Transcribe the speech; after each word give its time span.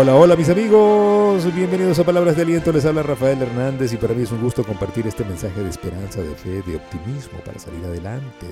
Hola, 0.00 0.14
hola 0.14 0.36
mis 0.36 0.48
amigos, 0.48 1.52
bienvenidos 1.56 1.98
a 1.98 2.04
Palabras 2.04 2.36
de 2.36 2.42
Aliento, 2.42 2.70
les 2.70 2.84
habla 2.84 3.02
Rafael 3.02 3.42
Hernández 3.42 3.92
y 3.92 3.96
para 3.96 4.14
mí 4.14 4.22
es 4.22 4.30
un 4.30 4.40
gusto 4.40 4.62
compartir 4.62 5.08
este 5.08 5.24
mensaje 5.24 5.60
de 5.60 5.68
esperanza, 5.68 6.22
de 6.22 6.36
fe, 6.36 6.62
de 6.62 6.76
optimismo 6.76 7.40
para 7.44 7.58
salir 7.58 7.84
adelante, 7.84 8.46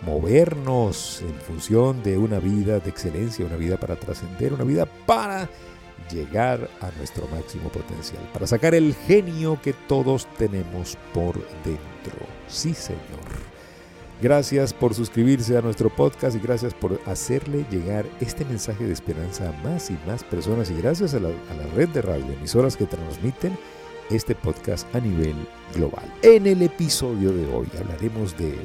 movernos 0.00 1.20
en 1.20 1.34
función 1.34 2.02
de 2.02 2.16
una 2.16 2.38
vida 2.38 2.80
de 2.80 2.88
excelencia, 2.88 3.44
una 3.44 3.56
vida 3.56 3.76
para 3.76 3.96
trascender, 3.96 4.54
una 4.54 4.64
vida 4.64 4.86
para 5.04 5.50
llegar 6.10 6.70
a 6.80 6.90
nuestro 6.96 7.28
máximo 7.28 7.68
potencial, 7.68 8.22
para 8.32 8.46
sacar 8.46 8.74
el 8.74 8.94
genio 9.06 9.60
que 9.62 9.74
todos 9.74 10.28
tenemos 10.38 10.96
por 11.12 11.34
dentro. 11.62 12.26
Sí, 12.48 12.72
Señor. 12.72 13.49
Gracias 14.22 14.74
por 14.74 14.92
suscribirse 14.92 15.56
a 15.56 15.62
nuestro 15.62 15.88
podcast 15.88 16.36
y 16.36 16.40
gracias 16.40 16.74
por 16.74 17.00
hacerle 17.06 17.64
llegar 17.70 18.04
este 18.20 18.44
mensaje 18.44 18.84
de 18.84 18.92
esperanza 18.92 19.48
a 19.48 19.52
más 19.62 19.90
y 19.90 19.98
más 20.06 20.24
personas 20.24 20.70
y 20.70 20.74
gracias 20.74 21.14
a 21.14 21.20
la, 21.20 21.30
red 21.74 21.88
de 21.88 22.02
radio 22.02 22.30
emisoras 22.34 22.76
que 22.76 22.84
transmiten 22.84 23.56
este 24.10 24.34
podcast 24.34 24.94
a 24.94 25.00
nivel 25.00 25.34
global. 25.74 26.04
En 26.20 26.46
el 26.46 26.60
episodio 26.60 27.32
de 27.32 27.50
hoy 27.50 27.66
hablaremos 27.78 28.36
de 28.36 28.58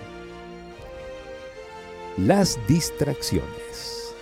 las 2.17 2.59
distracciones. 2.67 4.13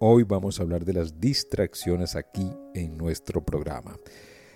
Hoy 0.00 0.24
vamos 0.24 0.58
a 0.58 0.64
hablar 0.64 0.84
de 0.84 0.94
las 0.94 1.20
distracciones 1.20 2.16
aquí 2.16 2.50
en 2.74 2.98
nuestro 2.98 3.44
programa. 3.44 3.96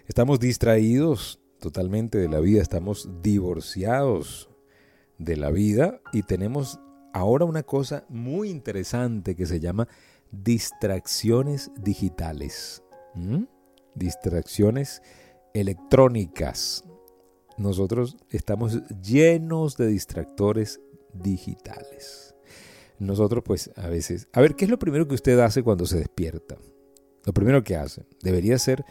Estamos 0.08 0.40
distraídos 0.40 1.38
totalmente 1.64 2.18
de 2.18 2.28
la 2.28 2.40
vida, 2.40 2.60
estamos 2.60 3.08
divorciados 3.22 4.50
de 5.16 5.38
la 5.38 5.50
vida 5.50 6.02
y 6.12 6.22
tenemos 6.22 6.78
ahora 7.14 7.46
una 7.46 7.62
cosa 7.62 8.04
muy 8.10 8.50
interesante 8.50 9.34
que 9.34 9.46
se 9.46 9.60
llama 9.60 9.88
distracciones 10.30 11.70
digitales, 11.80 12.82
distracciones 13.94 15.00
electrónicas. 15.54 16.84
Nosotros 17.56 18.18
estamos 18.28 18.82
llenos 19.00 19.78
de 19.78 19.86
distractores 19.86 20.82
digitales. 21.14 22.34
Nosotros 22.98 23.42
pues 23.42 23.70
a 23.76 23.88
veces, 23.88 24.28
a 24.34 24.42
ver, 24.42 24.54
¿qué 24.54 24.66
es 24.66 24.70
lo 24.70 24.78
primero 24.78 25.08
que 25.08 25.14
usted 25.14 25.38
hace 25.38 25.62
cuando 25.62 25.86
se 25.86 25.98
despierta? 25.98 26.58
Lo 27.24 27.32
primero 27.32 27.64
que 27.64 27.76
hace 27.76 28.04
debería 28.20 28.58
ser 28.58 28.84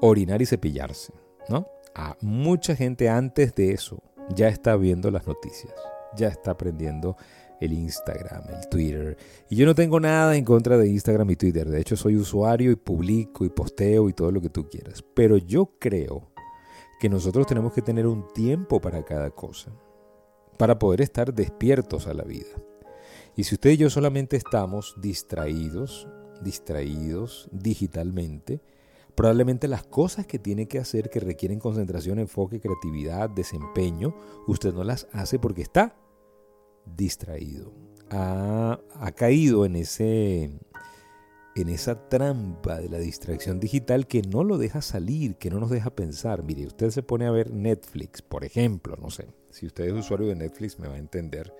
orinar 0.00 0.40
y 0.40 0.46
cepillarse, 0.46 1.12
¿no? 1.50 1.66
a 1.94 2.16
mucha 2.20 2.76
gente 2.76 3.08
antes 3.08 3.54
de 3.54 3.72
eso 3.72 4.02
ya 4.34 4.48
está 4.48 4.76
viendo 4.76 5.10
las 5.10 5.26
noticias, 5.26 5.74
ya 6.16 6.28
está 6.28 6.52
aprendiendo 6.52 7.16
el 7.60 7.72
Instagram, 7.72 8.42
el 8.48 8.68
Twitter. 8.68 9.16
Y 9.48 9.56
yo 9.56 9.66
no 9.66 9.74
tengo 9.74 10.00
nada 10.00 10.36
en 10.36 10.44
contra 10.44 10.78
de 10.78 10.88
Instagram 10.88 11.30
y 11.30 11.36
Twitter. 11.36 11.68
De 11.68 11.80
hecho, 11.80 11.96
soy 11.96 12.16
usuario 12.16 12.70
y 12.70 12.76
publico 12.76 13.44
y 13.44 13.50
posteo 13.50 14.08
y 14.08 14.14
todo 14.14 14.30
lo 14.30 14.40
que 14.40 14.48
tú 14.48 14.68
quieras. 14.68 15.04
Pero 15.14 15.36
yo 15.36 15.72
creo 15.78 16.30
que 17.00 17.08
nosotros 17.08 17.46
tenemos 17.46 17.72
que 17.72 17.82
tener 17.82 18.06
un 18.06 18.32
tiempo 18.32 18.80
para 18.80 19.04
cada 19.04 19.30
cosa, 19.30 19.72
para 20.56 20.78
poder 20.78 21.02
estar 21.02 21.34
despiertos 21.34 22.06
a 22.06 22.14
la 22.14 22.24
vida. 22.24 22.48
Y 23.36 23.44
si 23.44 23.56
usted 23.56 23.70
y 23.70 23.76
yo 23.76 23.90
solamente 23.90 24.36
estamos 24.36 24.94
distraídos, 25.00 26.08
distraídos 26.42 27.48
digitalmente, 27.52 28.62
Probablemente 29.14 29.68
las 29.68 29.84
cosas 29.84 30.26
que 30.26 30.38
tiene 30.38 30.66
que 30.66 30.78
hacer 30.78 31.10
que 31.10 31.20
requieren 31.20 31.58
concentración, 31.58 32.18
enfoque, 32.18 32.60
creatividad, 32.60 33.30
desempeño, 33.30 34.14
usted 34.46 34.72
no 34.72 34.84
las 34.84 35.08
hace 35.12 35.38
porque 35.38 35.62
está 35.62 35.96
distraído. 36.84 37.72
Ha, 38.10 38.80
caído 39.14 39.64
en, 39.64 39.76
ese, 39.76 40.50
en 41.54 41.68
esa 41.68 42.08
trampa 42.08 42.80
de 42.80 42.88
la 42.88 42.98
distracción 42.98 43.60
digital 43.60 44.06
que 44.06 44.22
no 44.22 44.42
lo 44.42 44.58
deja 44.58 44.82
salir, 44.82 45.36
que 45.36 45.50
no 45.50 45.60
nos 45.60 45.70
deja 45.70 45.94
pensar. 45.94 46.42
Mire, 46.42 46.66
usted 46.66 46.90
se 46.90 47.02
pone 47.02 47.26
a 47.26 47.30
ver 47.30 47.52
Netflix, 47.52 48.22
por 48.22 48.44
ejemplo, 48.44 48.96
no 49.00 49.10
sé, 49.10 49.28
si 49.50 49.66
usted 49.66 49.84
es 49.84 49.92
usuario 49.92 50.26
de 50.26 50.34
Netflix 50.34 50.78
me 50.78 50.88
va 50.88 50.94
a 50.94 50.98
entender, 50.98 51.54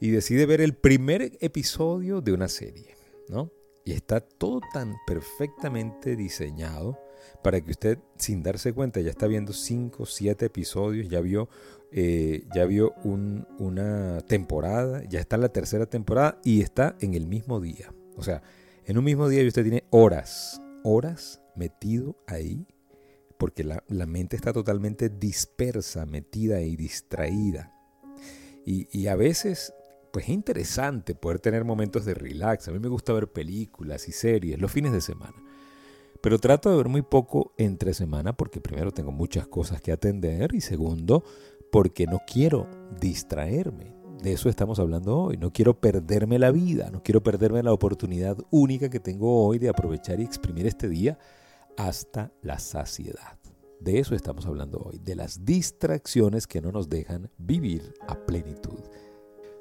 y 0.00 0.10
decide 0.10 0.46
ver 0.46 0.60
el 0.60 0.74
primer 0.74 1.38
episodio 1.40 2.20
de 2.20 2.32
una 2.32 2.48
serie, 2.48 2.94
¿no? 3.28 3.50
Y 3.84 3.92
está 3.92 4.20
todo 4.20 4.60
tan 4.72 4.96
perfectamente 5.06 6.16
diseñado 6.16 6.98
para 7.42 7.60
que 7.60 7.70
usted, 7.70 7.98
sin 8.16 8.42
darse 8.42 8.72
cuenta, 8.72 9.00
ya 9.00 9.10
está 9.10 9.26
viendo 9.26 9.52
5, 9.52 10.06
7 10.06 10.46
episodios, 10.46 11.08
ya 11.08 11.20
vio, 11.20 11.48
eh, 11.92 12.44
ya 12.54 12.64
vio 12.64 12.94
una 13.04 14.20
temporada, 14.22 15.02
ya 15.08 15.20
está 15.20 15.36
en 15.36 15.42
la 15.42 15.48
tercera 15.48 15.86
temporada 15.86 16.40
y 16.44 16.60
está 16.60 16.96
en 17.00 17.14
el 17.14 17.26
mismo 17.26 17.60
día. 17.60 17.92
O 18.16 18.22
sea, 18.22 18.42
en 18.84 18.98
un 18.98 19.04
mismo 19.04 19.28
día 19.28 19.46
usted 19.46 19.62
tiene 19.62 19.84
horas, 19.90 20.60
horas 20.84 21.40
metido 21.54 22.16
ahí, 22.26 22.66
porque 23.38 23.62
la, 23.62 24.06
mente 24.06 24.34
está 24.34 24.52
totalmente 24.52 25.08
dispersa, 25.08 26.06
metida 26.06 26.60
y 26.60 26.76
distraída. 26.76 27.72
Y 28.64 29.06
a 29.06 29.16
veces 29.16 29.72
pues 30.18 30.30
es 30.30 30.34
interesante 30.34 31.14
poder 31.14 31.38
tener 31.38 31.64
momentos 31.64 32.04
de 32.04 32.12
relax. 32.12 32.66
A 32.66 32.72
mí 32.72 32.80
me 32.80 32.88
gusta 32.88 33.12
ver 33.12 33.30
películas 33.30 34.08
y 34.08 34.12
series 34.12 34.60
los 34.60 34.72
fines 34.72 34.90
de 34.90 35.00
semana. 35.00 35.40
Pero 36.20 36.40
trato 36.40 36.70
de 36.70 36.76
ver 36.76 36.88
muy 36.88 37.02
poco 37.02 37.52
entre 37.56 37.94
semana 37.94 38.36
porque 38.36 38.60
primero 38.60 38.90
tengo 38.90 39.12
muchas 39.12 39.46
cosas 39.46 39.80
que 39.80 39.92
atender 39.92 40.56
y 40.56 40.60
segundo 40.60 41.22
porque 41.70 42.08
no 42.08 42.18
quiero 42.26 42.66
distraerme. 43.00 43.94
De 44.20 44.32
eso 44.32 44.48
estamos 44.48 44.80
hablando 44.80 45.16
hoy. 45.16 45.36
No 45.36 45.52
quiero 45.52 45.78
perderme 45.78 46.40
la 46.40 46.50
vida, 46.50 46.90
no 46.90 47.00
quiero 47.00 47.22
perderme 47.22 47.62
la 47.62 47.72
oportunidad 47.72 48.36
única 48.50 48.90
que 48.90 48.98
tengo 48.98 49.46
hoy 49.46 49.60
de 49.60 49.68
aprovechar 49.68 50.18
y 50.18 50.24
exprimir 50.24 50.66
este 50.66 50.88
día 50.88 51.16
hasta 51.76 52.32
la 52.42 52.58
saciedad. 52.58 53.38
De 53.78 54.00
eso 54.00 54.16
estamos 54.16 54.46
hablando 54.46 54.78
hoy, 54.78 54.98
de 54.98 55.14
las 55.14 55.44
distracciones 55.44 56.48
que 56.48 56.60
no 56.60 56.72
nos 56.72 56.88
dejan 56.88 57.30
vivir 57.38 57.94
a 58.08 58.16
plenitud. 58.16 58.80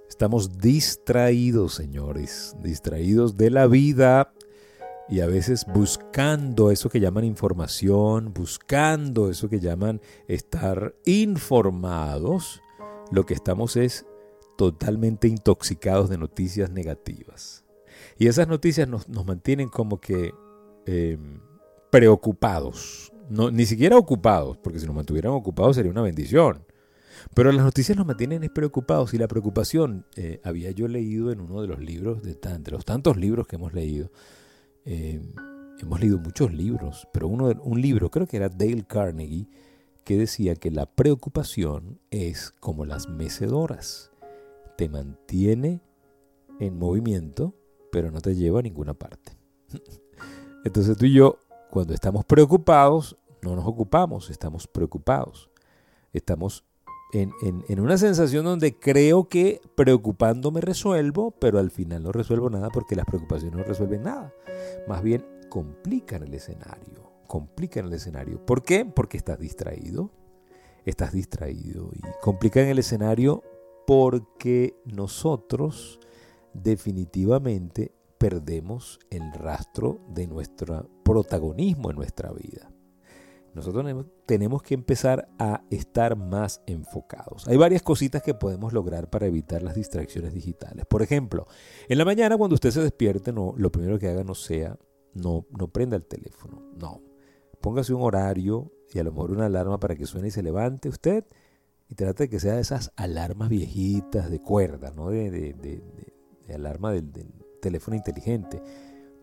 Estamos 0.10 0.58
distraídos, 0.58 1.76
señores, 1.76 2.56
distraídos 2.62 3.38
de 3.38 3.50
la 3.50 3.68
vida 3.68 4.34
y 5.10 5.20
a 5.20 5.28
veces 5.28 5.66
buscando 5.74 6.72
eso 6.72 6.90
que 6.90 7.00
llaman 7.00 7.24
información, 7.24 8.34
buscando 8.34 9.30
eso 9.30 9.50
que 9.50 9.60
llaman 9.60 10.02
estar 10.28 10.96
informados, 11.06 12.62
lo 13.12 13.26
que 13.26 13.34
estamos 13.34 13.76
es 13.76 14.06
totalmente 14.58 15.28
intoxicados 15.28 16.10
de 16.10 16.18
noticias 16.18 16.72
negativas. 16.72 17.64
Y 18.18 18.28
esas 18.28 18.48
noticias 18.48 18.88
nos, 18.88 19.08
mantienen 19.26 19.70
como 19.70 20.00
que 20.00 20.34
em, 20.86 21.40
preocupados, 21.92 23.12
no, 23.30 23.52
ni 23.52 23.66
siquiera 23.66 23.98
ocupados, 23.98 24.58
porque 24.58 24.80
si 24.80 24.86
nos 24.86 24.96
mantuvieran 24.96 25.34
ocupados 25.34 25.76
sería 25.76 25.92
una 25.92 26.02
bendición. 26.02 26.66
Pero 27.34 27.52
las 27.52 27.64
noticias 27.64 27.98
nos 27.98 28.08
mantienen 28.08 28.42
preocupados 28.54 29.14
y 29.14 29.18
la 29.18 29.28
preocupación, 29.28 30.06
eh, 30.16 30.40
había 30.44 30.72
yo 30.72 30.88
leído 30.88 31.32
en 31.32 31.42
uno 31.42 31.62
de 31.62 31.68
los 31.68 31.80
libros, 31.80 32.22
de, 32.24 32.38
entre 32.44 32.74
los 32.74 32.86
tantos 32.86 33.18
libros 33.18 33.48
que 33.48 33.56
hemos 33.56 33.74
leído, 33.74 34.12
eh, 34.86 35.22
hemos 35.80 36.00
leído 36.00 36.18
muchos 36.20 36.54
libros, 36.54 37.08
pero 37.14 37.28
uno, 37.28 37.52
un 37.64 37.82
libro, 37.82 38.10
creo 38.10 38.28
que 38.28 38.38
era 38.38 38.50
Dale 38.50 38.84
Carnegie, 38.84 39.48
que 40.04 40.18
decía 40.18 40.56
que 40.56 40.72
la 40.72 40.86
preocupación 40.86 42.00
es 42.12 42.52
como 42.60 42.86
las 42.86 43.10
mecedoras, 43.10 44.12
te 44.78 44.88
mantiene 44.88 45.82
en 46.60 46.78
movimiento, 46.78 47.54
pero 47.92 48.12
no 48.12 48.22
te 48.22 48.36
lleva 48.36 48.60
a 48.60 48.64
ninguna 48.64 48.94
parte. 48.94 49.34
Entonces 50.64 50.98
tú 50.98 51.06
y 51.06 51.14
yo, 51.14 51.40
cuando 51.70 51.94
estamos 51.94 52.26
preocupados, 52.26 53.18
no 53.42 53.56
nos 53.56 53.66
ocupamos, 53.66 54.30
estamos 54.30 54.68
preocupados. 54.68 55.50
Estamos 56.14 56.64
en, 57.14 57.80
una 57.80 57.98
sensación 57.98 58.46
donde 58.46 58.78
creo 58.78 59.30
que 59.30 59.62
preocupándome 59.76 60.62
resuelvo, 60.62 61.32
pero 61.32 61.60
al 61.60 61.72
final 61.72 62.04
no 62.04 62.12
resuelvo 62.12 62.50
nada 62.50 62.70
porque 62.70 62.96
las 62.96 63.06
preocupaciones 63.06 63.58
no 63.58 63.64
resuelven 63.64 64.04
nada. 64.04 64.34
Más 64.88 65.02
bien 65.02 65.26
complican 65.50 66.24
el 66.24 66.34
escenario, 66.34 67.12
complican 67.28 67.86
el 67.86 67.94
escenario. 67.94 68.46
¿Por 68.46 68.64
qué? 68.64 68.86
Porque 68.86 69.18
estás 69.18 69.40
distraído, 69.40 70.12
estás 70.86 71.14
distraído 71.14 71.92
y 71.94 72.02
complican 72.22 72.66
el 72.66 72.80
escenario 72.80 73.44
porque 73.86 74.76
nosotros 74.86 76.00
definitivamente 76.54 77.94
perdemos 78.18 79.00
el 79.10 79.32
rastro 79.34 80.02
de 80.10 80.28
nuestro 80.28 80.90
protagonismo 81.04 81.92
en 81.92 81.96
nuestra 81.96 82.32
vida. 82.34 82.70
Nosotros 83.58 84.06
tenemos 84.28 84.62
que 84.62 84.76
empezar 84.76 85.30
a 85.40 85.64
estar 85.72 86.16
más 86.16 86.62
enfocados. 86.68 87.48
Hay 87.48 87.58
varias 87.58 87.82
cositas 87.82 88.22
que 88.22 88.36
podemos 88.36 88.72
lograr 88.72 89.10
para 89.10 89.26
evitar 89.26 89.64
las 89.64 89.74
distracciones 89.74 90.36
digitales. 90.36 90.86
Por 90.86 91.02
ejemplo, 91.02 91.48
en 91.90 91.98
la 91.98 92.06
mañana 92.06 92.38
cuando 92.38 92.54
usted 92.54 92.70
se 92.70 92.82
despierte, 92.82 93.34
no, 93.34 93.56
lo 93.58 93.72
primero 93.72 93.98
que 93.98 94.10
haga 94.10 94.24
no 94.24 94.36
sea, 94.36 94.78
no, 95.16 95.48
no 95.58 95.70
prenda 95.70 95.96
el 95.96 96.06
teléfono, 96.06 96.62
no. 96.76 97.02
Póngase 97.60 97.96
un 97.96 98.04
horario 98.04 98.72
y 98.94 99.00
a 99.00 99.04
lo 99.04 99.12
mejor 99.12 99.32
una 99.32 99.48
alarma 99.48 99.80
para 99.80 99.96
que 99.96 100.06
suene 100.06 100.28
y 100.28 100.32
se 100.32 100.44
levante 100.44 100.88
usted 100.88 101.26
y 101.90 101.96
trate 101.96 102.26
de 102.26 102.30
que 102.30 102.40
sea 102.40 102.54
de 102.54 102.62
esas 102.62 102.92
alarmas 102.96 103.50
viejitas 103.50 104.30
de 104.30 104.40
cuerda, 104.40 104.92
¿no? 104.96 105.10
De, 105.10 105.32
de, 105.32 105.54
de, 105.54 106.54
alarma 106.54 106.92
del, 106.92 107.12
teléfono 107.60 107.98
inteligente, 107.98 108.62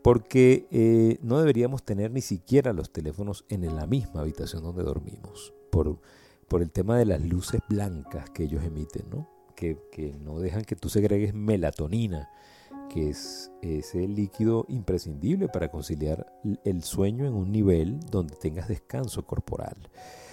porque 0.05 0.67
eh, 0.71 1.17
no 1.23 1.39
deberíamos 1.39 1.83
tener 1.83 2.11
ni 2.11 2.21
siquiera 2.21 2.75
los 2.75 2.93
teléfonos 2.93 3.47
en 3.49 3.75
la 3.75 3.87
misma 3.87 4.21
habitación 4.21 4.63
donde 4.63 4.83
dormimos, 4.83 5.55
por, 5.71 5.99
el 6.61 6.71
tema 6.71 6.99
de 6.99 7.07
las 7.07 7.23
luces 7.23 7.63
blancas 7.71 8.29
que 8.29 8.45
ellos 8.45 8.63
emiten, 8.63 9.09
¿no? 9.09 9.31
Que, 9.57 9.79
que 9.91 10.13
no 10.13 10.41
dejan 10.41 10.65
que 10.65 10.77
tú 10.77 10.91
segregues 10.91 11.33
melatonina, 11.33 12.29
que 12.91 13.09
es 13.09 13.51
ese 13.63 14.07
líquido 14.07 14.67
imprescindible 14.69 15.49
para 15.49 15.71
conciliar 15.71 16.27
el 16.65 16.83
sueño 16.83 17.25
en 17.25 17.33
un 17.33 17.51
nivel 17.51 17.99
donde 18.11 18.37
tengas 18.37 18.69
descanso 18.69 19.27
corporal. 19.27 19.89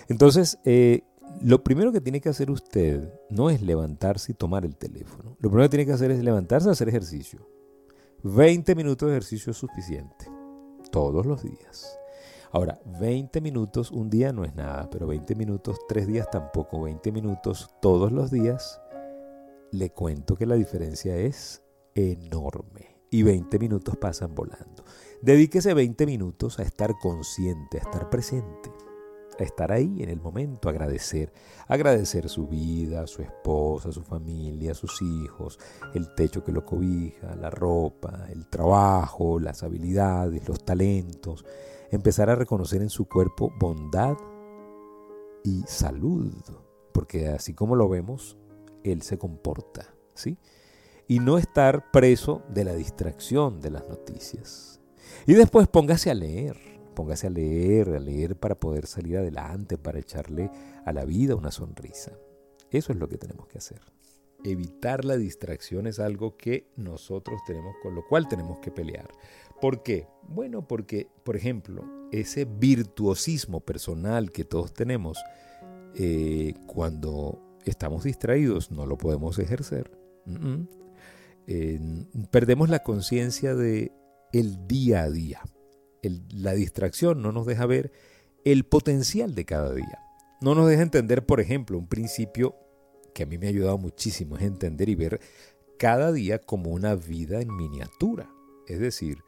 Entonces, 0.10 0.60
eh, 0.66 1.04
lo 1.42 1.64
primero 1.64 1.94
que 1.94 2.02
tiene 2.02 2.20
que 2.20 2.28
hacer 2.28 2.52
usted 2.52 3.10
no 3.30 3.50
es 3.50 3.62
levantarse 3.62 4.34
y 4.34 4.36
tomar 4.36 4.66
el 4.66 4.76
teléfono. 4.76 5.38
Lo 5.40 5.50
primero 5.50 5.64
que 5.70 5.78
tiene 5.78 5.86
que 5.86 5.94
hacer 5.94 6.12
es 6.12 6.22
levantarse 6.22 6.68
a 6.68 6.74
hacer 6.74 6.90
ejercicio. 6.90 7.48
20 8.24 8.76
minutos 8.76 9.08
de 9.08 9.16
ejercicio 9.16 9.52
es 9.52 9.58
suficiente. 9.58 10.30
Todos 10.92 11.26
los 11.26 11.44
días. 11.44 11.98
Ahora, 12.52 12.80
20 13.00 13.42
minutos 13.42 13.92
un 13.92 14.10
día 14.10 14.32
no 14.32 14.44
es 14.44 14.54
nada, 14.54 14.90
pero 14.92 15.08
20 15.08 15.36
minutos 15.36 15.80
tres 15.88 16.06
días 16.06 16.30
tampoco. 16.30 16.82
20 16.82 17.12
minutos 17.12 17.74
todos 17.82 18.12
los 18.12 18.30
días, 18.30 18.80
le 19.72 19.90
cuento 19.90 20.36
que 20.36 20.46
la 20.46 20.56
diferencia 20.56 21.16
es 21.16 21.64
enorme. 21.96 22.98
Y 23.10 23.24
20 23.24 23.58
minutos 23.58 23.98
pasan 23.98 24.36
volando. 24.36 24.86
Dedíquese 25.22 25.74
20 25.74 26.06
minutos 26.06 26.60
a 26.60 26.64
estar 26.64 26.94
consciente, 27.02 27.80
a 27.80 27.82
estar 27.82 28.10
presente 28.10 28.70
estar 29.44 29.72
ahí 29.72 30.02
en 30.02 30.10
el 30.10 30.20
momento, 30.20 30.70
agradecer, 30.70 31.32
agradecer 31.68 32.30
su 32.30 32.48
vida, 32.48 33.08
su 33.08 33.22
esposa, 33.22 33.92
su 33.92 34.04
familia, 34.04 34.74
sus 34.74 35.02
hijos, 35.02 35.60
el 35.94 36.14
techo 36.16 36.44
que 36.44 36.52
lo 36.52 36.66
cobija, 36.66 37.36
la 37.36 37.50
ropa, 37.50 38.28
el 38.30 38.48
trabajo, 38.48 39.40
las 39.40 39.64
habilidades, 39.64 40.48
los 40.48 40.64
talentos, 40.64 41.46
empezar 41.92 42.30
a 42.30 42.36
reconocer 42.36 42.82
en 42.82 42.90
su 42.90 43.08
cuerpo 43.08 43.52
bondad 43.60 44.18
y 45.44 45.64
salud, 45.68 46.34
porque 46.94 47.28
así 47.30 47.54
como 47.54 47.76
lo 47.76 47.90
vemos, 47.90 48.38
él 48.84 49.02
se 49.02 49.18
comporta, 49.18 49.94
¿sí? 50.14 50.38
Y 51.08 51.20
no 51.20 51.38
estar 51.38 51.92
preso 51.92 52.42
de 52.50 52.64
la 52.64 52.74
distracción 52.74 53.60
de 53.60 53.72
las 53.72 53.88
noticias. 53.88 54.80
Y 55.26 55.34
después 55.34 55.68
póngase 55.68 56.10
a 56.10 56.14
leer 56.14 56.71
Póngase 57.02 57.26
a 57.26 57.30
leer, 57.32 57.90
a 57.96 58.00
leer 58.00 58.36
para 58.36 58.60
poder 58.60 58.86
salir 58.86 59.18
adelante, 59.18 59.76
para 59.76 59.98
echarle 59.98 60.52
a 60.86 60.94
la 60.94 61.04
vida 61.04 61.34
una 61.34 61.50
sonrisa. 61.50 62.12
Eso 62.70 62.94
es 62.94 63.00
lo 63.00 63.10
que 63.10 63.18
tenemos 63.18 63.48
que 63.48 63.58
hacer. 63.58 63.82
Evitar 64.44 65.04
la 65.04 65.18
distracción 65.18 65.88
es 65.88 66.00
algo 66.00 66.38
que 66.38 66.70
nosotros 66.76 67.42
tenemos, 67.48 67.74
con 67.82 67.96
lo 67.96 68.06
cual 68.08 68.28
tenemos 68.28 68.60
que 68.60 68.70
pelear. 68.70 69.10
¿Por 69.60 69.82
qué? 69.82 70.06
Bueno, 70.28 70.68
porque, 70.68 71.10
por 71.24 71.36
ejemplo, 71.36 71.84
ese 72.12 72.46
virtuosismo 72.46 73.62
personal 73.62 74.32
que 74.32 74.46
todos 74.46 74.72
tenemos, 74.72 75.18
eh, 75.96 76.54
cuando 76.68 77.58
estamos 77.66 78.04
distraídos 78.04 78.70
no 78.70 78.86
lo 78.86 79.00
podemos 79.00 79.40
ejercer. 79.40 79.90
perdemos 82.30 82.70
la 82.70 82.84
conciencia 82.84 83.56
de 83.56 83.92
el 84.34 84.68
día 84.68 85.02
a 85.02 85.10
día 85.10 85.42
la 86.02 86.54
distracción 86.54 87.22
no 87.22 87.32
nos 87.32 87.46
deja 87.46 87.66
ver 87.66 87.92
el 88.44 88.64
potencial 88.64 89.36
de 89.36 89.46
cada 89.46 89.74
día. 89.74 90.00
No 90.42 90.56
nos 90.56 90.68
deja 90.68 90.82
entender, 90.82 91.26
por 91.26 91.40
ejemplo, 91.40 91.78
un 91.78 91.88
principio 91.88 92.56
que 93.14 93.24
a 93.24 93.26
mí 93.26 93.38
me 93.38 93.48
ha 93.48 93.50
ayudado 93.50 93.78
muchísimo, 93.78 94.38
es 94.38 94.44
entender 94.44 94.90
y 94.90 94.96
ver 94.96 95.20
cada 95.78 96.12
día 96.12 96.40
como 96.40 96.72
una 96.72 96.96
vida 96.96 97.42
en 97.42 97.56
miniatura. 97.56 98.30
Es 98.68 98.80
decir, 98.80 99.20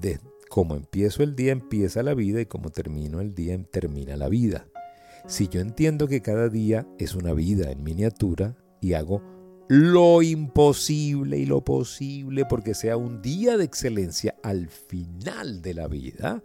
de 0.00 0.20
cómo 0.48 0.76
empiezo 0.76 1.22
el 1.22 1.34
día 1.34 1.52
empieza 1.52 2.02
la 2.02 2.14
vida 2.14 2.40
y 2.40 2.46
como 2.46 2.70
termino 2.70 3.20
el 3.20 3.34
día 3.34 3.62
termina 3.70 4.16
la 4.16 4.28
vida. 4.28 4.68
Si 5.26 5.48
yo 5.48 5.60
entiendo 5.60 6.06
que 6.06 6.20
cada 6.20 6.48
día 6.48 6.86
es 6.98 7.14
una 7.14 7.32
vida 7.32 7.70
en 7.70 7.82
miniatura 7.82 8.56
y 8.80 8.92
hago 8.92 9.22
lo 9.68 10.22
imposible 10.22 11.38
y 11.38 11.46
lo 11.46 11.64
posible 11.64 12.44
porque 12.44 12.74
sea 12.74 12.96
un 12.96 13.22
día 13.22 13.56
de 13.56 13.64
excelencia 13.64 14.36
al 14.42 14.68
final 14.68 15.62
de 15.62 15.74
la 15.74 15.88
vida, 15.88 16.42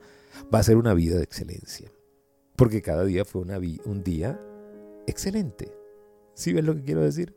va 0.53 0.59
a 0.59 0.63
ser 0.63 0.77
una 0.77 0.93
vida 0.93 1.17
de 1.17 1.23
excelencia. 1.23 1.91
Porque 2.55 2.81
cada 2.81 3.05
día 3.05 3.25
fue 3.25 3.41
una 3.41 3.59
un 3.85 4.03
día 4.03 4.39
excelente. 5.07 5.71
¿Sí 6.33 6.53
ves 6.53 6.63
lo 6.63 6.75
que 6.75 6.83
quiero 6.83 7.01
decir? 7.01 7.35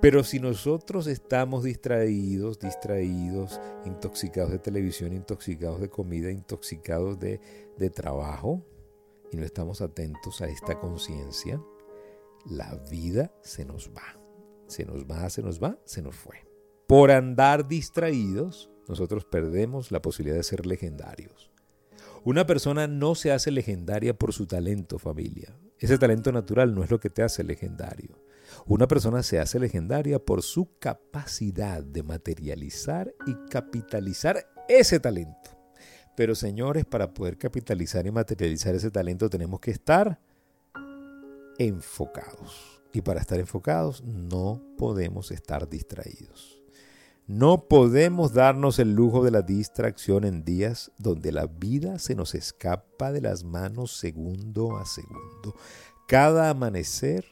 Pero 0.00 0.22
si 0.22 0.38
nosotros 0.38 1.08
estamos 1.08 1.64
distraídos, 1.64 2.60
distraídos, 2.60 3.60
intoxicados 3.84 4.52
de 4.52 4.58
televisión, 4.60 5.12
intoxicados 5.12 5.80
de 5.80 5.88
comida, 5.88 6.30
intoxicados 6.30 7.18
de, 7.18 7.40
de 7.76 7.90
trabajo, 7.90 8.62
y 9.32 9.36
no 9.36 9.44
estamos 9.44 9.80
atentos 9.80 10.40
a 10.40 10.46
esta 10.46 10.78
conciencia, 10.78 11.60
la 12.46 12.76
vida 12.90 13.32
se 13.42 13.64
nos 13.64 13.90
va. 13.90 14.17
Se 14.68 14.84
nos 14.84 15.04
va, 15.04 15.28
se 15.30 15.42
nos 15.42 15.60
va, 15.60 15.78
se 15.84 16.02
nos 16.02 16.14
fue. 16.14 16.46
Por 16.86 17.10
andar 17.10 17.66
distraídos, 17.66 18.70
nosotros 18.86 19.24
perdemos 19.24 19.90
la 19.90 20.00
posibilidad 20.00 20.36
de 20.36 20.44
ser 20.44 20.64
legendarios. 20.66 21.50
Una 22.24 22.46
persona 22.46 22.86
no 22.86 23.14
se 23.14 23.32
hace 23.32 23.50
legendaria 23.50 24.16
por 24.16 24.32
su 24.32 24.46
talento, 24.46 24.98
familia. 24.98 25.58
Ese 25.78 25.98
talento 25.98 26.32
natural 26.32 26.74
no 26.74 26.82
es 26.82 26.90
lo 26.90 27.00
que 27.00 27.10
te 27.10 27.22
hace 27.22 27.44
legendario. 27.44 28.22
Una 28.66 28.88
persona 28.88 29.22
se 29.22 29.38
hace 29.38 29.58
legendaria 29.58 30.18
por 30.18 30.42
su 30.42 30.78
capacidad 30.78 31.82
de 31.82 32.02
materializar 32.02 33.14
y 33.26 33.34
capitalizar 33.50 34.46
ese 34.68 35.00
talento. 35.00 35.50
Pero 36.16 36.34
señores, 36.34 36.84
para 36.84 37.14
poder 37.14 37.38
capitalizar 37.38 38.06
y 38.06 38.10
materializar 38.10 38.74
ese 38.74 38.90
talento 38.90 39.30
tenemos 39.30 39.60
que 39.60 39.70
estar 39.70 40.18
enfocados. 41.58 42.77
Y 42.98 43.00
para 43.00 43.20
estar 43.20 43.38
enfocados 43.38 44.02
no 44.02 44.60
podemos 44.76 45.30
estar 45.30 45.68
distraídos. 45.68 46.60
No 47.28 47.68
podemos 47.68 48.32
darnos 48.32 48.80
el 48.80 48.92
lujo 48.92 49.22
de 49.22 49.30
la 49.30 49.42
distracción 49.42 50.24
en 50.24 50.44
días 50.44 50.90
donde 50.98 51.30
la 51.30 51.46
vida 51.46 52.00
se 52.00 52.16
nos 52.16 52.34
escapa 52.34 53.12
de 53.12 53.20
las 53.20 53.44
manos 53.44 53.92
segundo 53.92 54.76
a 54.78 54.84
segundo. 54.84 55.54
Cada 56.08 56.50
amanecer 56.50 57.24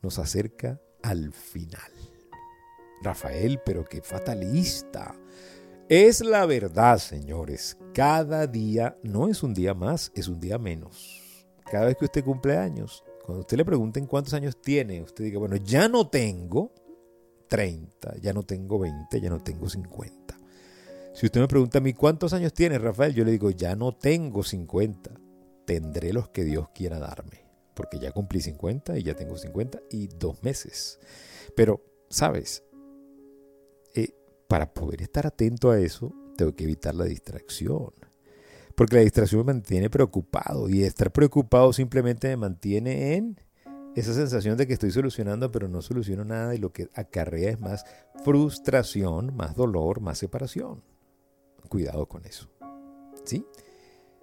nos 0.00 0.20
acerca 0.20 0.80
al 1.02 1.32
final. 1.32 1.90
Rafael, 3.02 3.60
pero 3.66 3.84
qué 3.84 4.00
fatalista. 4.00 5.12
Es 5.88 6.20
la 6.20 6.46
verdad, 6.46 6.98
señores. 6.98 7.76
Cada 7.94 8.46
día 8.46 8.96
no 9.02 9.26
es 9.26 9.42
un 9.42 9.54
día 9.54 9.74
más, 9.74 10.12
es 10.14 10.28
un 10.28 10.38
día 10.38 10.56
menos. 10.56 11.48
Cada 11.68 11.86
vez 11.86 11.96
que 11.96 12.04
usted 12.04 12.24
cumple 12.24 12.56
años, 12.56 13.02
cuando 13.28 13.42
usted 13.42 13.58
le 13.58 13.64
pregunten 13.66 14.06
cuántos 14.06 14.32
años 14.32 14.58
tiene, 14.58 15.02
usted 15.02 15.22
diga, 15.22 15.38
bueno, 15.38 15.56
ya 15.56 15.86
no 15.86 16.08
tengo 16.08 16.72
30, 17.46 18.16
ya 18.22 18.32
no 18.32 18.42
tengo 18.42 18.78
20, 18.78 19.20
ya 19.20 19.28
no 19.28 19.42
tengo 19.42 19.68
50. 19.68 20.38
Si 21.12 21.26
usted 21.26 21.38
me 21.38 21.46
pregunta 21.46 21.76
a 21.76 21.82
mí 21.82 21.92
cuántos 21.92 22.32
años 22.32 22.54
tiene, 22.54 22.78
Rafael, 22.78 23.12
yo 23.12 23.26
le 23.26 23.32
digo, 23.32 23.50
ya 23.50 23.76
no 23.76 23.94
tengo 23.94 24.42
50, 24.42 25.10
tendré 25.66 26.14
los 26.14 26.30
que 26.30 26.42
Dios 26.42 26.70
quiera 26.74 26.98
darme, 26.98 27.44
porque 27.74 27.98
ya 27.98 28.12
cumplí 28.12 28.40
50 28.40 28.96
y 28.96 29.02
ya 29.02 29.12
tengo 29.12 29.36
50 29.36 29.78
y 29.90 30.06
dos 30.06 30.42
meses. 30.42 30.98
Pero, 31.54 31.84
¿sabes? 32.08 32.64
Eh, 33.94 34.14
para 34.48 34.72
poder 34.72 35.02
estar 35.02 35.26
atento 35.26 35.70
a 35.70 35.78
eso, 35.78 36.14
tengo 36.38 36.56
que 36.56 36.64
evitar 36.64 36.94
la 36.94 37.04
distracción. 37.04 37.92
Porque 38.78 38.94
la 38.94 39.02
distracción 39.02 39.44
me 39.44 39.54
mantiene 39.54 39.90
preocupado 39.90 40.68
y 40.68 40.84
estar 40.84 41.10
preocupado 41.10 41.72
simplemente 41.72 42.28
me 42.28 42.36
mantiene 42.36 43.16
en 43.16 43.36
esa 43.96 44.14
sensación 44.14 44.56
de 44.56 44.68
que 44.68 44.72
estoy 44.72 44.92
solucionando 44.92 45.50
pero 45.50 45.66
no 45.66 45.82
soluciono 45.82 46.24
nada 46.24 46.54
y 46.54 46.58
lo 46.58 46.72
que 46.72 46.88
acarrea 46.94 47.50
es 47.50 47.58
más 47.58 47.84
frustración, 48.22 49.34
más 49.34 49.56
dolor, 49.56 50.00
más 50.00 50.18
separación. 50.18 50.84
Cuidado 51.68 52.06
con 52.06 52.24
eso. 52.24 52.48
¿Sí? 53.24 53.44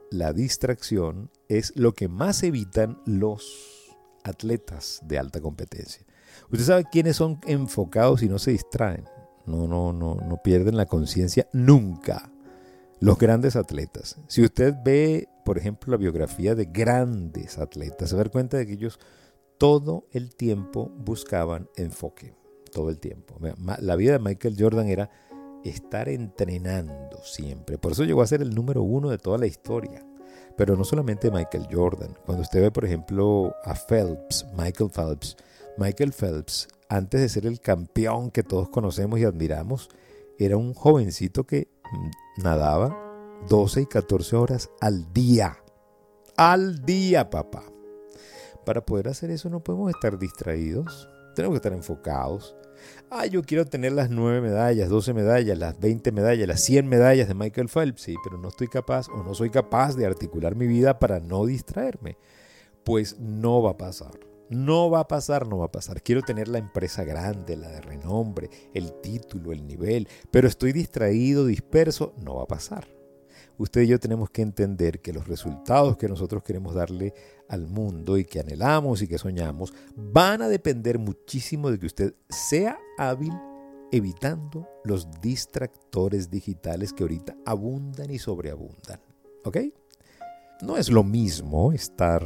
La 0.09 0.31
distracción 0.31 1.31
es 1.49 1.75
lo 1.75 1.91
que 1.91 2.07
más 2.07 2.41
evitan 2.41 3.01
los 3.05 3.93
atletas 4.23 5.01
de 5.03 5.19
alta 5.19 5.41
competencia. 5.41 6.05
Usted 6.49 6.63
sabe 6.65 6.85
quiénes 6.89 7.17
son 7.17 7.41
enfocados 7.45 8.23
y 8.23 8.29
no 8.29 8.39
se 8.39 8.51
distraen. 8.51 9.03
No, 9.45 9.67
no, 9.67 9.91
no, 9.91 10.15
no 10.15 10.41
pierden 10.41 10.77
la 10.77 10.85
conciencia 10.85 11.45
nunca 11.51 12.31
los 12.99 13.17
grandes 13.17 13.55
atletas. 13.55 14.17
Si 14.27 14.43
usted 14.43 14.73
ve, 14.83 15.27
por 15.43 15.57
ejemplo, 15.57 15.91
la 15.91 15.97
biografía 15.97 16.55
de 16.55 16.65
grandes 16.65 17.57
atletas, 17.57 18.09
se 18.09 18.15
va 18.15 18.23
a 18.23 18.29
cuenta 18.29 18.57
de 18.57 18.65
que 18.65 18.73
ellos 18.73 18.99
todo 19.57 20.07
el 20.11 20.35
tiempo 20.35 20.91
buscaban 20.97 21.69
enfoque, 21.75 22.33
todo 22.71 22.89
el 22.89 22.99
tiempo. 22.99 23.37
La 23.79 23.95
vida 23.95 24.13
de 24.13 24.19
Michael 24.19 24.55
Jordan 24.57 24.87
era 24.87 25.09
estar 25.63 26.09
entrenando 26.09 27.17
siempre. 27.23 27.77
Por 27.77 27.93
eso 27.93 28.03
llegó 28.03 28.21
a 28.21 28.27
ser 28.27 28.41
el 28.41 28.53
número 28.53 28.83
uno 28.83 29.09
de 29.09 29.17
toda 29.17 29.37
la 29.37 29.47
historia. 29.47 30.05
Pero 30.57 30.77
no 30.77 30.85
solamente 30.85 31.31
Michael 31.31 31.67
Jordan. 31.69 32.17
Cuando 32.25 32.43
usted 32.43 32.61
ve, 32.61 32.71
por 32.71 32.85
ejemplo, 32.85 33.53
a 33.65 33.75
Phelps, 33.75 34.45
Michael 34.57 34.89
Phelps, 34.89 35.35
Michael 35.77 36.13
Phelps, 36.13 36.67
antes 36.87 37.19
de 37.19 37.29
ser 37.29 37.45
el 37.45 37.59
campeón 37.59 38.31
que 38.31 38.43
todos 38.43 38.69
conocemos 38.69 39.19
y 39.19 39.25
admiramos, 39.25 39.89
era 40.37 40.55
un 40.55 40.73
jovencito 40.73 41.45
que 41.45 41.67
nadaba 42.37 42.95
12 43.49 43.81
y 43.81 43.85
14 43.85 44.35
horas 44.35 44.69
al 44.81 45.11
día. 45.13 45.57
Al 46.37 46.85
día, 46.85 47.29
papá. 47.29 47.63
Para 48.65 48.85
poder 48.85 49.07
hacer 49.07 49.29
eso 49.29 49.49
no 49.49 49.63
podemos 49.63 49.91
estar 49.91 50.17
distraídos, 50.17 51.07
tenemos 51.35 51.53
que 51.53 51.57
estar 51.57 51.73
enfocados. 51.73 52.55
Ah, 53.09 53.25
yo 53.25 53.43
quiero 53.43 53.65
tener 53.65 53.93
las 53.93 54.09
9 54.09 54.41
medallas, 54.41 54.89
12 54.89 55.13
medallas, 55.13 55.57
las 55.57 55.79
20 55.79 56.11
medallas, 56.11 56.47
las 56.47 56.61
100 56.61 56.87
medallas 56.87 57.27
de 57.27 57.35
Michael 57.35 57.69
Phelps, 57.69 58.01
sí, 58.01 58.15
pero 58.23 58.37
no 58.37 58.49
estoy 58.49 58.67
capaz 58.67 59.07
o 59.09 59.23
no 59.23 59.33
soy 59.33 59.49
capaz 59.49 59.95
de 59.95 60.05
articular 60.05 60.55
mi 60.55 60.67
vida 60.67 60.99
para 60.99 61.19
no 61.19 61.45
distraerme. 61.45 62.17
Pues 62.83 63.19
no 63.19 63.61
va 63.61 63.71
a 63.71 63.77
pasar. 63.77 64.11
No 64.49 64.89
va 64.89 65.01
a 65.01 65.07
pasar, 65.07 65.47
no 65.47 65.59
va 65.59 65.65
a 65.65 65.71
pasar. 65.71 66.01
Quiero 66.01 66.21
tener 66.21 66.47
la 66.47 66.59
empresa 66.59 67.03
grande, 67.03 67.57
la 67.57 67.69
de 67.69 67.81
renombre, 67.81 68.49
el 68.73 68.93
título, 69.01 69.51
el 69.51 69.65
nivel, 69.65 70.07
pero 70.31 70.47
estoy 70.47 70.71
distraído, 70.71 71.45
disperso, 71.45 72.13
no 72.23 72.35
va 72.35 72.43
a 72.43 72.47
pasar. 72.47 72.87
Usted 73.57 73.81
y 73.81 73.87
yo 73.87 73.99
tenemos 73.99 74.29
que 74.29 74.41
entender 74.41 75.01
que 75.01 75.13
los 75.13 75.27
resultados 75.27 75.97
que 75.97 76.09
nosotros 76.09 76.43
queremos 76.43 76.75
darle 76.75 77.13
al 77.47 77.67
mundo 77.67 78.17
y 78.17 78.25
que 78.25 78.41
anhelamos 78.41 79.01
y 79.01 79.07
que 79.07 79.17
soñamos 79.17 79.73
van 79.95 80.41
a 80.41 80.49
depender 80.49 80.99
muchísimo 80.99 81.71
de 81.71 81.79
que 81.79 81.85
usted 81.85 82.15
sea 82.29 82.77
hábil 82.97 83.33
evitando 83.91 84.67
los 84.83 85.07
distractores 85.21 86.29
digitales 86.29 86.91
que 86.91 87.03
ahorita 87.03 87.37
abundan 87.45 88.11
y 88.11 88.19
sobreabundan. 88.19 88.99
¿Ok? 89.45 89.57
No 90.61 90.77
es 90.77 90.89
lo 90.89 91.03
mismo 91.03 91.71
estar 91.71 92.23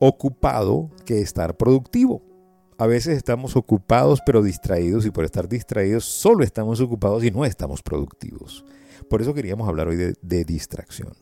ocupado 0.00 0.90
que 1.04 1.20
estar 1.20 1.56
productivo. 1.56 2.22
A 2.78 2.86
veces 2.86 3.18
estamos 3.18 3.54
ocupados 3.56 4.20
pero 4.24 4.42
distraídos 4.42 5.04
y 5.04 5.10
por 5.10 5.24
estar 5.24 5.48
distraídos 5.48 6.06
solo 6.06 6.42
estamos 6.42 6.80
ocupados 6.80 7.22
y 7.22 7.30
no 7.30 7.44
estamos 7.44 7.82
productivos. 7.82 8.64
Por 9.08 9.20
eso 9.20 9.34
queríamos 9.34 9.68
hablar 9.68 9.88
hoy 9.88 9.96
de, 9.96 10.44
distracción. 10.44 11.12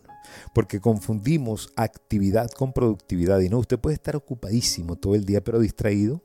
Porque 0.55 0.81
confundimos 0.81 1.73
actividad 1.75 2.49
con 2.51 2.73
productividad 2.73 3.41
y 3.41 3.49
no, 3.49 3.59
usted 3.59 3.79
puede 3.79 3.95
estar 3.95 4.15
ocupadísimo 4.15 4.95
todo 4.97 5.15
el 5.17 5.25
día 5.25 5.43
pero 5.43 5.59
distraído, 5.59 6.23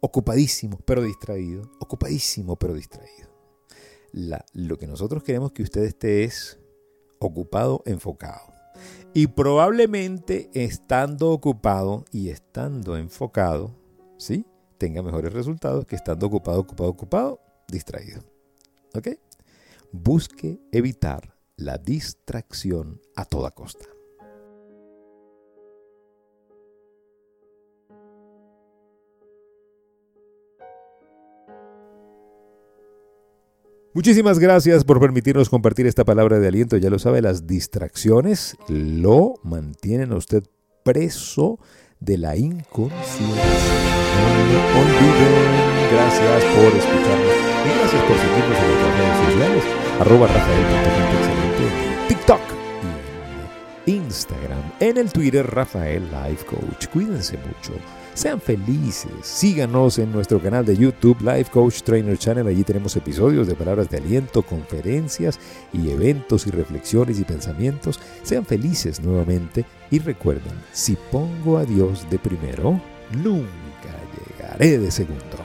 ocupadísimo 0.00 0.78
pero 0.84 1.02
distraído, 1.02 1.70
ocupadísimo 1.80 2.56
pero 2.56 2.74
distraído. 2.74 3.30
lo 4.52 4.76
que 4.76 4.86
nosotros 4.86 5.22
queremos 5.22 5.52
que 5.52 5.62
usted 5.62 5.84
esté 5.84 6.24
es 6.24 6.58
ocupado, 7.18 7.82
enfocado. 7.86 8.53
Y 9.16 9.28
probablemente 9.28 10.50
estando 10.54 11.30
ocupado 11.30 12.04
y 12.10 12.30
estando 12.30 12.96
enfocado, 12.96 13.70
¿sí? 14.16 14.44
Tenga 14.76 15.04
mejores 15.04 15.32
resultados 15.32 15.86
que 15.86 15.94
estando 15.94 16.26
ocupado, 16.26 16.58
ocupado, 16.58 16.90
ocupado, 16.90 17.40
distraído. 17.68 18.22
¿Ok? 18.92 19.10
Busque 19.92 20.58
evitar 20.72 21.36
la 21.56 21.78
distracción 21.78 23.00
a 23.14 23.24
toda 23.24 23.52
costa. 23.52 23.93
Muchísimas 33.94 34.40
gracias 34.40 34.82
por 34.82 34.98
permitirnos 34.98 35.48
compartir 35.48 35.86
esta 35.86 36.04
palabra 36.04 36.40
de 36.40 36.48
aliento. 36.48 36.76
Ya 36.76 36.90
lo 36.90 36.98
sabe, 36.98 37.22
las 37.22 37.46
distracciones 37.46 38.56
lo 38.66 39.34
mantienen 39.44 40.10
a 40.10 40.16
usted 40.16 40.42
preso 40.82 41.60
de 42.00 42.18
la 42.18 42.36
inconsciencia. 42.36 43.24
Olviden. 44.74 45.64
Gracias 45.92 46.44
por 46.56 46.76
escucharnos 46.76 47.36
y 47.64 47.78
gracias 47.78 48.02
por 48.02 48.16
seguirnos 48.18 48.58
en 48.58 48.66
nuestras 48.66 48.98
redes 48.98 49.16
sociales. 49.30 49.64
Arroba 50.00 50.26
Rafael 50.26 50.64
excelente 51.14 52.02
en 52.02 52.08
TikTok 52.08 52.53
Instagram. 54.24 54.62
En 54.80 54.96
el 54.96 55.12
Twitter 55.12 55.46
Rafael 55.46 56.02
Life 56.10 56.44
Coach. 56.46 56.86
Cuídense 56.88 57.36
mucho. 57.38 57.78
Sean 58.14 58.40
felices. 58.40 59.10
Síganos 59.22 59.98
en 59.98 60.12
nuestro 60.12 60.40
canal 60.40 60.64
de 60.64 60.76
YouTube, 60.76 61.20
Life 61.20 61.50
Coach 61.50 61.82
Trainer 61.82 62.16
Channel. 62.16 62.46
Allí 62.46 62.62
tenemos 62.62 62.96
episodios 62.96 63.46
de 63.46 63.54
palabras 63.54 63.90
de 63.90 63.98
aliento, 63.98 64.42
conferencias 64.42 65.38
y 65.72 65.90
eventos 65.90 66.46
y 66.46 66.50
reflexiones 66.50 67.18
y 67.18 67.24
pensamientos. 67.24 68.00
Sean 68.22 68.46
felices 68.46 69.00
nuevamente 69.00 69.64
y 69.90 69.98
recuerden, 69.98 70.54
si 70.72 70.96
pongo 71.10 71.58
a 71.58 71.64
Dios 71.64 72.08
de 72.08 72.18
primero, 72.18 72.80
nunca 73.12 73.94
llegaré 74.16 74.78
de 74.78 74.90
segundo. 74.90 75.43